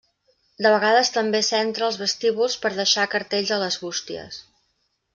De 0.65 0.71
vegades 0.75 1.11
també 1.17 1.41
s'entra 1.49 1.87
als 1.89 2.01
vestíbuls 2.05 2.57
per 2.65 2.73
deixar 2.81 3.07
cartells 3.15 3.55
a 3.59 3.61
les 3.67 3.81
bústies. 3.87 4.43